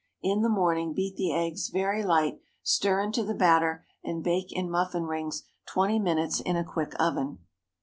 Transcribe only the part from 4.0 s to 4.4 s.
and